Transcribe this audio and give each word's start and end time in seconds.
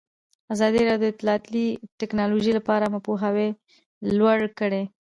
ازادي 0.53 0.81
راډیو 0.87 1.05
د 1.09 1.11
اطلاعاتی 1.13 1.65
تکنالوژي 2.01 2.51
لپاره 2.55 2.83
عامه 2.85 2.99
پوهاوي 3.07 3.49
لوړ 4.17 4.39
کړی. 4.59 4.83